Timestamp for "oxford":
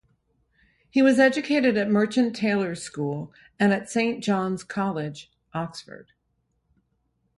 5.53-6.13